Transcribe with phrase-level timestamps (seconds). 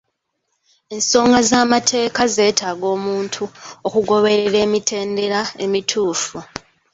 [0.95, 3.43] Ensonga z'amateeka zeetaaga omuntu
[3.87, 6.39] okugoberera emitendera emituufu.